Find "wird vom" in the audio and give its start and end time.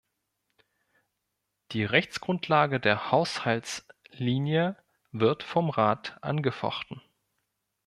5.11-5.69